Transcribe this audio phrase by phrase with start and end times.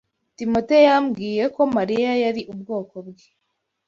[0.35, 3.23] Timote yambwiye ko Mariya yari ubwoko bwe.
[3.33, 3.37] (CM)